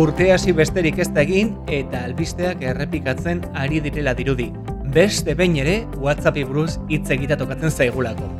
Urte 0.00 0.30
hasi 0.32 0.54
besterik 0.56 0.96
ez 1.02 1.10
da 1.12 1.20
egin 1.26 1.50
eta 1.68 1.98
albisteak 2.06 2.62
errepikatzen 2.64 3.42
ari 3.62 3.82
direla 3.84 4.14
dirudi. 4.16 4.46
Beste 4.94 5.34
behin 5.36 5.58
ere 5.60 5.74
WhatsAppi 6.00 6.44
buruz 6.48 6.78
hitz 6.88 7.10
egita 7.12 7.36
tokatzen 7.36 7.68
zaigulako. 7.68 8.30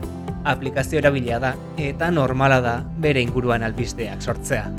Aplikazio 0.49 1.03
erabilia 1.03 1.37
da 1.43 1.51
eta 1.77 2.09
normala 2.17 2.63
da 2.65 2.73
bere 3.05 3.21
inguruan 3.21 3.67
albisteak 3.67 4.25
sortzea. 4.25 4.71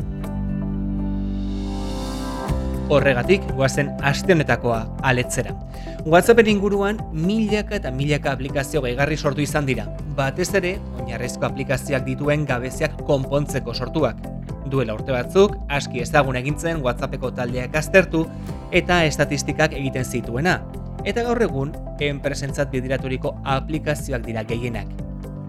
Horregatik, 2.90 3.46
guazen 3.54 3.94
aste 4.02 4.34
honetakoa 4.34 4.82
aletzera. 5.14 5.54
WhatsAppen 6.10 6.50
inguruan 6.50 6.98
milaka 7.14 7.78
eta 7.78 7.94
milaka 7.94 8.34
aplikazio 8.34 8.82
gehigarri 8.82 9.22
sortu 9.22 9.46
izan 9.46 9.70
dira. 9.70 9.86
Batez 10.18 10.50
ere, 10.58 10.80
oinarrezko 10.98 11.46
aplikazioak 11.46 12.10
dituen 12.10 12.50
gabeziak 12.50 12.98
konpontzeko 13.06 13.78
sortuak. 13.78 14.32
Duela 14.72 14.94
urte 14.96 15.12
batzuk, 15.12 15.58
aski 15.68 16.00
ezagun 16.00 16.38
egintzen 16.40 16.80
WhatsAppeko 16.86 17.34
taldeak 17.36 17.76
aztertu 17.76 18.22
eta 18.72 19.02
estatistikak 19.04 19.76
egiten 19.76 20.06
zituena. 20.08 20.62
Eta 21.04 21.26
gaur 21.28 21.42
egun, 21.44 21.74
enpresentzat 22.00 22.72
bidiraturiko 22.72 23.34
aplikazioak 23.56 24.24
dira 24.24 24.46
gehienak. 24.48 24.88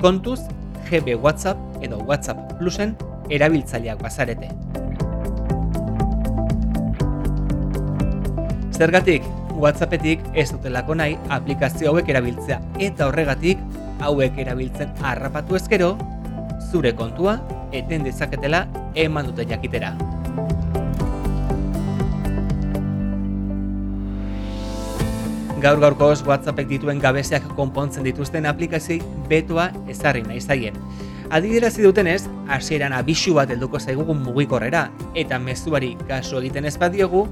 Kontuz, 0.03 0.41
GB 0.89 1.15
WhatsApp 1.23 1.85
edo 1.87 2.01
WhatsApp 2.09 2.57
Plusen 2.59 2.97
erabiltzaileak 3.30 4.03
bazarete. 4.03 4.51
Zergatik, 8.75 9.23
WhatsAppetik 9.63 10.25
ez 10.35 10.49
dutelako 10.51 10.99
nahi 10.99 11.15
aplikazio 11.30 11.93
hauek 11.93 12.11
erabiltzea 12.11 12.59
eta 12.83 13.07
horregatik 13.07 13.61
hauek 14.02 14.39
erabiltzen 14.43 14.91
harrapatu 15.07 15.55
ezkero, 15.61 15.95
zure 16.73 16.96
kontua 16.99 17.39
eten 17.71 18.02
dezaketela 18.02 18.66
eman 18.95 19.30
dute 19.30 19.46
jakitera. 19.48 19.95
Gaur 25.62 25.79
gaurkoz 25.79 26.24
WhatsAppek 26.26 26.66
dituen 26.66 26.99
gabeziak 26.99 27.45
konpontzen 27.54 28.02
dituzten 28.02 28.49
aplikazioi 28.51 28.99
betoa 29.30 29.68
ezarri 29.93 30.24
nahi 30.26 30.40
zaien. 30.40 30.74
Adibiderazi 31.30 31.84
dutenez, 31.87 32.24
hasieran 32.51 32.93
abisu 32.93 33.37
bat 33.37 33.52
helduko 33.54 33.79
zaigugun 33.79 34.18
mugikorrera 34.24 34.88
eta 35.15 35.38
mezuari 35.38 35.95
kasu 36.09 36.40
egiten 36.43 36.66
ez 36.66 36.74
badiogu, 36.82 37.23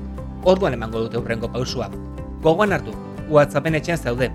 orduan 0.45 0.79
emango 0.79 1.03
dute 1.09 1.19
urrengo 1.19 1.51
pausua. 1.51 1.91
Gogoan 2.41 2.73
hartu, 2.73 2.95
WhatsAppen 3.29 3.75
etxean 3.81 3.99
zaude, 3.99 4.31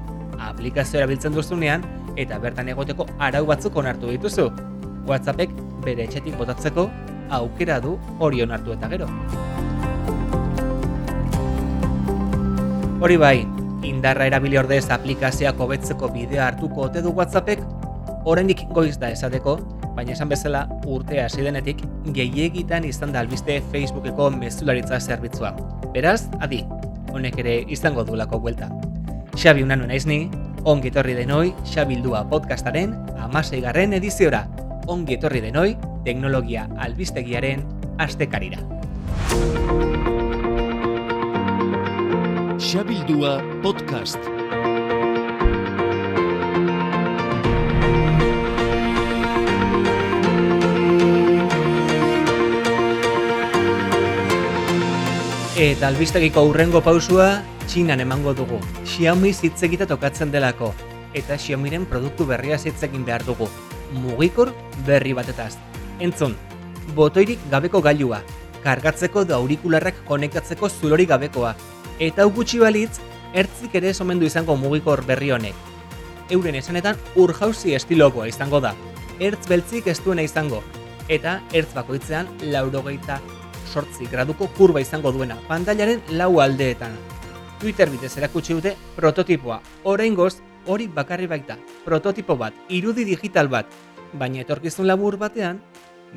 aplikazio 0.50 1.00
erabiltzen 1.00 1.34
duzunean 1.34 1.88
eta 2.20 2.38
bertan 2.44 2.70
egoteko 2.76 3.08
arau 3.18 3.46
batzuk 3.48 3.80
onartu 3.80 4.12
dituzu. 4.12 4.52
WhatsAppek 5.08 5.56
bere 5.86 6.04
etxetik 6.04 6.36
botatzeko 6.38 6.90
aukera 7.30 7.80
du 7.80 7.98
hori 8.20 8.42
onartu 8.44 8.74
eta 8.76 8.90
gero. 8.92 9.08
Hori 13.02 13.18
bai, 13.22 13.46
indarra 13.86 14.26
erabili 14.30 14.58
ordez 14.58 14.86
aplikazioak 14.90 15.60
hobetzeko 15.60 16.10
bidea 16.14 16.48
hartuko 16.48 16.88
ote 16.88 17.04
du 17.06 17.12
WhatsAppek, 17.14 17.62
oraindik 18.26 18.64
goiz 18.74 18.96
da 19.00 19.12
esateko, 19.14 19.58
baina 19.96 20.16
esan 20.16 20.32
bezala 20.32 20.66
urtea 20.88 21.28
hasi 21.28 21.46
denetik 21.46 21.84
gehiegitan 22.16 22.88
izan 22.88 23.14
da 23.14 23.22
albiste 23.22 23.62
Facebookeko 23.72 24.30
mezularitza 24.34 25.00
zerbitzua. 25.00 25.54
Beraz, 25.94 26.26
adi, 26.40 26.64
honek 27.14 27.40
ere 27.44 27.62
izango 27.72 28.04
duelako 28.04 28.40
buelta. 28.40 28.72
Xabi 29.36 29.64
unanu 29.64 29.88
naiz 29.88 30.06
ongi 30.66 30.90
etorri 30.90 31.14
denoi 31.14 31.54
Xabildua 31.64 32.24
podcastaren 32.30 32.96
amaseigarren 33.22 33.94
ediziora. 33.94 34.48
Ongi 34.88 35.14
etorri 35.14 35.42
denoi 35.42 35.76
teknologia 36.06 36.70
albistegiaren 36.78 37.66
astekarira. 37.98 38.62
Xabildua 42.62 43.42
podcast. 43.64 44.22
Eta 55.56 55.88
albistegiko 55.88 56.42
aurrengo 56.42 56.82
pausua 56.84 57.42
Txinan 57.66 58.02
emango 58.04 58.34
dugu. 58.38 58.60
Xiaomi 58.86 59.32
hitz 59.34 59.64
egita 59.66 59.88
tokatzen 59.90 60.30
delako 60.32 60.74
eta 61.16 61.40
Xiaomiren 61.40 61.88
produktu 61.90 62.28
berria 62.30 62.60
hitz 62.60 62.82
egin 62.84 63.08
behar 63.08 63.24
dugu. 63.26 63.48
Mugikor 63.96 64.52
berri 64.86 65.16
batetaz. 65.18 65.56
Entzun, 66.00 66.36
botoirik 66.96 67.40
gabeko 67.52 67.80
gailua, 67.82 68.20
kargatzeko 68.64 69.24
da 69.24 69.38
aurikularrak 69.40 70.02
konektatzeko 70.08 70.70
zulori 70.70 71.06
gabekoa, 71.08 71.54
eta 72.00 72.26
gutxi 72.26 72.60
balitz, 72.60 73.00
ertzik 73.34 73.76
ere 73.80 73.94
somendu 73.94 74.28
izango 74.28 74.58
mugikor 74.60 75.06
berri 75.08 75.32
honek. 75.32 75.56
Euren 76.36 76.58
esanetan 76.60 77.00
urjauzi 77.16 77.76
estilokoa 77.78 78.28
izango 78.28 78.60
da, 78.60 78.74
ertz 79.20 79.48
beltzik 79.48 79.88
ez 79.88 80.00
duena 80.04 80.26
izango, 80.26 80.64
eta 81.08 81.40
ertz 81.54 81.72
bakoitzean 81.78 82.28
laurogeita 82.52 83.22
sortzi 83.72 84.10
graduko 84.12 84.50
kurba 84.58 84.82
izango 84.84 85.14
duena, 85.16 85.38
pantailaren 85.48 86.04
lau 86.20 86.42
aldeetan. 86.44 86.96
Twitter 87.60 87.90
bitez 87.90 88.18
erakutsi 88.18 88.54
dute 88.54 88.76
prototipoa, 88.98 89.62
oraingoz 89.84 90.36
hori 90.68 90.88
bakarri 90.92 91.28
baita, 91.28 91.56
prototipo 91.86 92.36
bat, 92.36 92.54
irudi 92.70 93.06
digital 93.08 93.48
bat, 93.48 93.70
baina 94.14 94.42
etorkizun 94.42 94.88
labur 94.88 95.18
batean, 95.18 95.62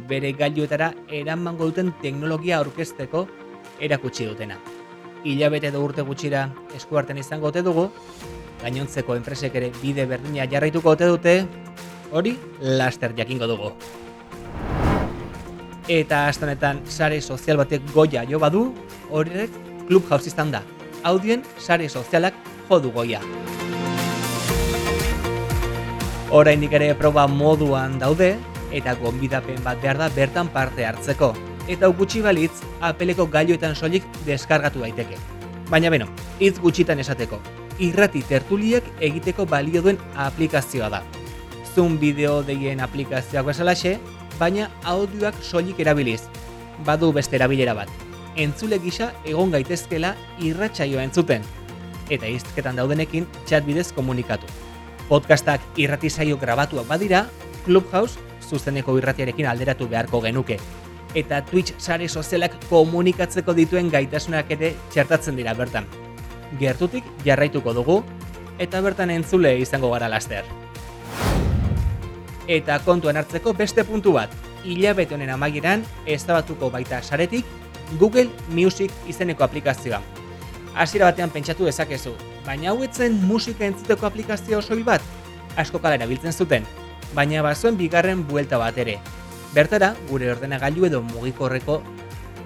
bere 0.09 0.33
gailuetara 0.33 0.93
eramango 1.11 1.71
duten 1.71 1.93
teknologia 2.03 2.59
aurkezteko 2.59 3.27
erakutsi 3.81 4.27
dutena. 4.29 4.59
Hilabete 5.25 5.73
edo 5.73 5.83
urte 5.83 6.03
gutxira 6.07 6.49
eskuarten 6.77 7.19
izango 7.19 7.49
ote 7.49 7.63
dugu, 7.67 7.89
gainontzeko 8.63 9.17
enpresek 9.19 9.55
ere 9.59 9.73
bide 9.83 10.07
berdina 10.07 10.47
jarraituko 10.51 10.95
ote 10.95 11.09
dute, 11.11 11.35
hori 12.13 12.37
laster 12.61 13.15
jakingo 13.17 13.49
dugu. 13.51 13.73
Eta 15.89 16.27
astonetan 16.29 16.83
sare 16.87 17.21
sozial 17.21 17.57
batek 17.57 17.87
goia 17.95 18.25
jo 18.29 18.39
badu, 18.39 18.67
horrek 19.11 19.51
Clubhouse 19.89 20.29
izan 20.29 20.53
da. 20.53 20.63
Audien 21.09 21.45
sare 21.59 21.89
sozialak 21.89 22.35
jodu 22.69 22.93
goia. 22.93 23.23
Oraindik 26.29 26.75
ere 26.77 26.91
proba 26.93 27.23
moduan 27.25 27.95
daude 27.97 28.35
eta 28.77 28.93
gonbidapen 29.01 29.63
bat 29.65 29.79
behar 29.81 29.97
da 29.97 30.11
bertan 30.13 30.51
parte 30.53 30.85
hartzeko. 30.85 31.31
Eta 31.73 31.89
gutxi 31.89 32.21
balitz, 32.21 32.53
apeleko 32.85 33.25
gailuetan 33.33 33.73
soilik 33.77 34.05
deskargatu 34.27 34.85
daiteke. 34.85 35.17
Baina 35.73 35.89
beno, 35.89 36.05
hitz 36.39 36.59
gutxitan 36.61 37.01
esateko. 37.01 37.41
Irrati 37.81 38.21
tertuliek 38.29 38.85
egiteko 39.01 39.47
balio 39.49 39.81
duen 39.81 39.97
aplikazioa 40.27 40.93
da. 40.93 41.03
Zoom 41.73 41.97
bideo 41.97 42.43
deien 42.45 42.85
aplikazioak 42.85 43.49
bezalaxe, 43.49 43.97
baina 44.39 44.69
audioak 44.85 45.41
soilik 45.41 45.81
erabiliz. 45.81 46.23
Badu 46.85 47.13
beste 47.13 47.41
erabilera 47.41 47.73
bat. 47.73 47.89
Entzule 48.37 48.77
gisa 48.85 49.15
egon 49.25 49.57
gaitezkela 49.57 50.13
irratsaioa 50.45 51.09
entzuten. 51.09 51.41
Eta 52.13 52.29
izketan 52.29 52.77
daudenekin 52.77 53.25
chat 53.47 53.65
bidez 53.65 53.95
komunikatu. 53.97 54.68
Podcastak 55.09 55.63
irrati 55.81 56.11
saio 56.13 56.37
grabatuak 56.37 56.85
badira, 56.85 57.23
Clubhouse 57.65 58.21
zuzeneko 58.45 58.99
irratiarekin 58.99 59.47
alderatu 59.49 59.89
beharko 59.89 60.21
genuke. 60.21 60.59
Eta 61.17 61.41
Twitch 61.49 61.73
sare 61.81 62.09
sozialak 62.09 62.59
komunikatzeko 62.69 63.55
dituen 63.57 63.89
gaitasunak 63.89 64.53
ere 64.53 64.75
txertatzen 64.93 65.41
dira 65.41 65.55
bertan. 65.57 65.89
Gertutik 66.61 67.09
jarraituko 67.25 67.73
dugu, 67.73 68.03
eta 68.61 68.83
bertan 68.85 69.15
entzule 69.17 69.55
izango 69.63 69.95
gara 69.97 70.13
laster. 70.13 70.45
Eta 72.47 72.79
kontuan 72.85 73.17
hartzeko 73.17 73.57
beste 73.57 73.85
puntu 73.89 74.13
bat, 74.13 74.33
hilabete 74.65 75.17
honen 75.17 75.33
amaieran 75.33 75.89
ezabatuko 76.05 76.69
baita 76.69 77.01
saretik 77.03 77.49
Google 77.97 78.29
Music 78.53 78.93
izeneko 79.09 79.45
aplikazioa. 79.45 80.03
Hasiera 80.77 81.09
batean 81.09 81.33
pentsatu 81.33 81.65
dezakezu, 81.65 82.13
baina 82.49 82.71
hauetzen 82.73 83.19
musika 83.29 83.67
entzuteko 83.67 84.07
aplikazio 84.09 84.63
soil 84.63 84.81
bat, 84.85 85.05
asko 85.61 85.81
kala 85.85 85.99
erabiltzen 85.99 86.33
zuten, 86.33 86.65
baina 87.15 87.43
bazuen 87.45 87.77
bigarren 87.77 88.25
buelta 88.29 88.57
bat 88.61 88.79
ere. 88.81 88.97
Bertara, 89.53 89.91
gure 90.09 90.31
ordenagailu 90.33 90.87
edo 90.89 91.03
mugikorreko 91.11 91.83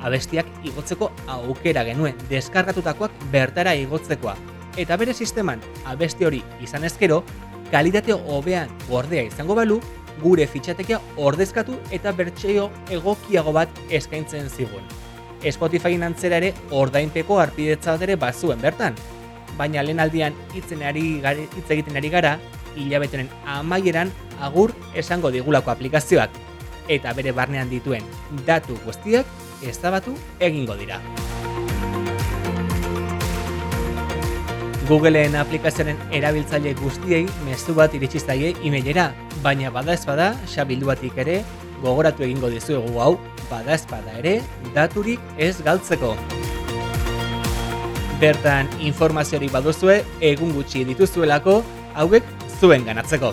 abestiak 0.02 0.48
igotzeko 0.66 1.12
aukera 1.36 1.84
genuen, 1.86 2.18
deskargatutakoak 2.30 3.14
bertara 3.30 3.76
igotzekoa. 3.78 4.34
Eta 4.82 4.98
bere 4.98 5.14
sisteman, 5.14 5.62
abesti 5.86 6.26
hori 6.26 6.42
izan 6.64 6.88
ezkero, 6.88 7.22
kalitate 7.70 8.16
hobean 8.16 8.74
gordea 8.88 9.22
izango 9.28 9.54
balu, 9.54 9.78
gure 10.22 10.46
fitxatekia 10.50 10.98
ordezkatu 11.16 11.78
eta 11.94 12.10
bertxeo 12.16 12.68
egokiago 12.90 13.54
bat 13.54 13.82
eskaintzen 13.90 14.50
zigun. 14.50 14.82
Spotify 15.42 15.94
antzera 16.02 16.38
ere 16.42 16.52
ordainpeko 16.70 17.38
arpidetza 17.42 17.94
bat 17.94 18.08
ere 18.08 18.16
bazuen 18.16 18.60
bertan. 18.62 18.98
Baina 19.58 19.82
lehen 19.82 20.00
aldian 20.00 20.34
hitz 20.54 20.70
egiten 20.72 21.96
ari 21.96 22.10
gara, 22.10 22.38
hilabetenen 22.76 23.28
amaieran 23.46 24.10
agur 24.40 24.72
esango 24.94 25.30
digulako 25.30 25.72
aplikazioak 25.72 26.30
eta 26.88 27.12
bere 27.14 27.32
barnean 27.32 27.70
dituen 27.70 28.04
datu 28.46 28.76
guztiak 28.84 29.26
ezabatu 29.62 30.14
egingo 30.40 30.76
dira. 30.80 30.98
Googleen 34.88 35.36
aplikazioaren 35.38 36.00
erabiltzaile 36.12 36.74
guztiei 36.80 37.22
mezu 37.46 37.76
bat 37.78 37.94
iritsi 37.94 38.20
zaie 38.20 38.50
emailera, 38.66 39.12
baina 39.44 39.70
bada 39.70 39.94
ez 39.94 40.02
bada, 40.04 40.32
xabilduatik 40.52 41.22
ere, 41.22 41.40
gogoratu 41.82 42.26
egingo 42.26 42.50
dizuegu 42.50 42.98
hau, 43.00 43.14
bada 43.48 43.78
ez 43.78 43.86
bada 43.88 44.18
ere, 44.18 44.40
daturik 44.74 45.22
ez 45.38 45.54
galtzeko. 45.62 46.16
Bertan 48.22 48.68
informaziori 48.86 49.48
baduzue, 49.50 49.96
egun 50.22 50.52
gutxi 50.54 50.84
dituzuelako, 50.86 51.56
hauek 51.98 52.28
zuen 52.60 52.84
ganatzeko. 52.86 53.32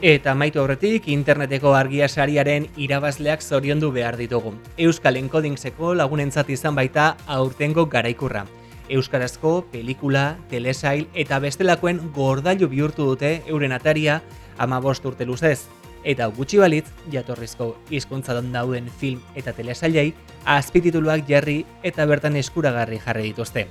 Eta 0.00 0.32
maitu 0.32 0.62
aurretik 0.62 1.10
interneteko 1.12 1.74
argia 1.76 2.08
sariaren 2.08 2.70
irabazleak 2.80 3.44
zoriondu 3.44 3.90
behar 3.92 4.16
ditugu. 4.16 4.54
Euskal 4.80 5.20
Encodingseko 5.20 5.92
lagunentzat 6.00 6.48
izan 6.56 6.78
baita 6.78 7.10
aurtengo 7.26 7.84
garaikurra. 7.84 8.46
Euskarazko 8.88 9.66
pelikula, 9.72 10.38
telesail 10.48 11.04
eta 11.12 11.36
bestelakoen 11.44 12.00
gordailu 12.16 12.70
bihurtu 12.72 13.10
dute 13.12 13.42
euren 13.44 13.76
ataria 13.76 14.22
ama 14.56 14.80
urte 14.80 15.26
luzez. 15.26 15.66
Eta 16.06 16.28
gutxi 16.30 16.60
balitz, 16.62 16.86
jatorrizko 17.10 17.72
hizkuntza 17.90 18.36
dauden 18.38 18.86
film 19.00 19.18
eta 19.34 19.50
telesailei 19.52 20.12
azpitituluak 20.46 21.24
jarri 21.26 21.64
eta 21.82 22.06
bertan 22.06 22.36
eskuragarri 22.38 23.00
jarri 23.02 23.32
dituzte. 23.32 23.66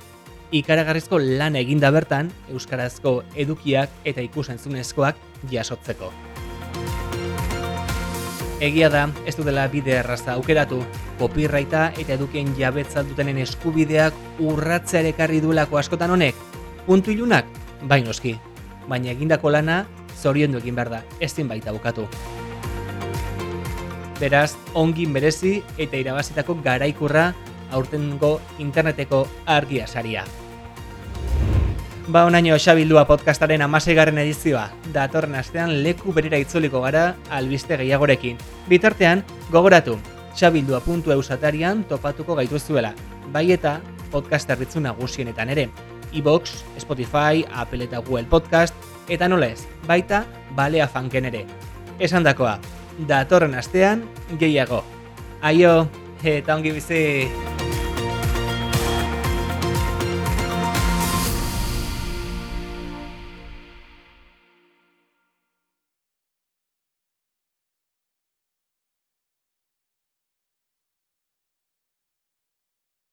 Ikaragarrizko 0.52 1.18
lan 1.20 1.56
eginda 1.56 1.92
bertan, 1.96 2.34
Euskarazko 2.52 3.24
edukiak 3.36 3.90
eta 4.04 4.22
ikusentzunezkoak 4.22 5.16
jasotzeko. 5.50 6.12
Egia 8.60 8.90
da, 8.92 9.08
ez 9.26 9.36
dela 9.38 9.68
bide 9.72 9.96
erraza 10.02 10.34
aukeratu, 10.36 10.82
copyrighta 11.20 11.94
eta 11.96 12.16
edukien 12.20 12.52
jabetza 12.60 13.04
dutenen 13.04 13.38
eskubideak 13.38 14.14
urratzea 14.40 15.02
duelako 15.42 15.78
askotan 15.78 16.12
honek. 16.12 16.36
Puntu 16.86 17.12
ilunak, 17.12 17.46
bainoski, 17.88 18.38
baina 18.88 19.12
egindako 19.12 19.50
lana 19.50 19.86
zoriondu 20.16 20.60
egin 20.64 20.76
behar 20.76 20.90
da, 20.90 21.04
ezin 21.20 21.48
baita 21.48 21.74
bukatu. 21.76 22.08
Beraz, 24.20 24.56
ongin 24.74 25.14
berezi 25.14 25.60
eta 25.78 26.00
irabazitako 26.00 26.56
garaikurra 26.64 27.34
aurtengo 27.72 28.40
interneteko 28.60 29.26
argia 29.46 29.88
saria. 29.88 30.24
Ba 32.08 32.22
onaino 32.30 32.54
xabildua 32.62 33.08
podcastaren 33.10 33.64
amaseigarren 33.66 34.20
edizioa, 34.22 34.68
datorren 34.94 35.36
astean 35.40 35.72
leku 35.84 36.14
berira 36.14 36.38
itzuliko 36.38 36.84
gara 36.84 37.16
albiste 37.34 37.80
gehiagorekin. 37.82 38.38
Bitartean, 38.70 39.24
gogoratu, 39.50 39.98
xabildua.eu 40.38 41.24
satarian 41.24 41.84
topatuko 41.90 42.36
gaituzuela, 42.38 42.94
bai 43.34 43.50
eta 43.58 43.80
podcast 44.12 44.50
erritzu 44.50 44.80
nagusienetan 44.86 45.50
ere. 45.50 45.70
iBox, 46.16 46.62
Spotify, 46.80 47.44
Apple 47.52 47.84
eta 47.84 48.00
Google 48.00 48.30
Podcast, 48.30 48.76
eta 49.10 49.30
nola 49.30 49.52
ez, 49.54 49.66
baita 49.88 50.24
balea 50.56 50.88
fanken 50.88 51.30
ere. 51.32 51.46
Esan 52.00 52.26
dakoa, 52.26 52.58
datorren 53.08 53.56
astean 53.56 54.06
gehiago. 54.40 54.84
Aio, 55.42 55.84
eta 56.24 56.56
ongi 56.56 56.74
bizi! 56.76 57.04